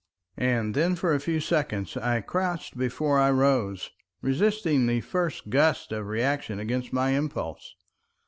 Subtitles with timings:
[0.39, 3.91] And then for a few seconds I crouched before I rose,
[4.23, 7.75] resisting the first gust of reaction against my impulse.